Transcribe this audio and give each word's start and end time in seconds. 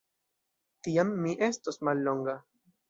Tiam 0.87 1.13
mi 1.27 1.37
estos 1.51 1.81
mallonga. 1.91 2.39